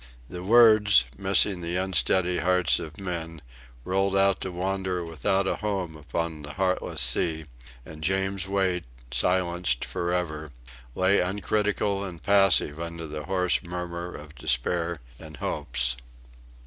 The 0.27 0.41
words, 0.41 1.05
missing 1.15 1.61
the 1.61 1.75
unsteady 1.75 2.39
hearts 2.39 2.79
of 2.79 2.97
men, 2.99 3.39
rolled 3.85 4.17
out 4.17 4.41
to 4.41 4.51
wander 4.51 5.05
without 5.05 5.45
a 5.47 5.57
home 5.57 5.95
upon 5.95 6.41
the 6.41 6.53
heartless 6.53 7.01
sea; 7.03 7.45
and 7.85 8.03
James 8.03 8.47
Wait, 8.47 8.85
silenced 9.11 9.85
for 9.85 10.11
ever, 10.11 10.49
lay 10.95 11.19
uncritical 11.19 12.03
and 12.03 12.19
passive 12.19 12.79
under 12.79 13.05
the 13.05 13.25
hoarse 13.25 13.61
murmur 13.61 14.07
of 14.15 14.33
despair 14.33 15.01
and 15.19 15.37
hopes. 15.37 15.95